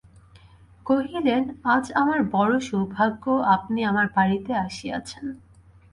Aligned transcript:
কহিলেন, 0.85 1.43
আজ 1.65 1.85
আমার 1.91 2.19
বড়ো 2.31 2.57
সৌভাগ্য, 2.59 3.23
আপনি 3.55 3.79
আমার 3.85 4.07
বাড়িতে 4.15 4.51
আসিয়াছেন। 4.57 5.25